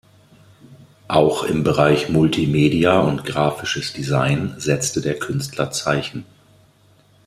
Auch 1.07 1.43
im 1.43 1.63
Bereich 1.63 2.09
Multimedia 2.09 3.01
und 3.01 3.23
graphisches 3.23 3.93
Design 3.93 4.55
setzte 4.57 4.99
der 4.99 5.19
Künstler 5.19 5.69
Zeichen. 5.69 6.25